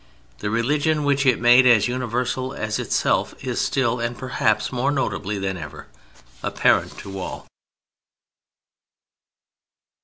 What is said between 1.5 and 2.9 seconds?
as universal as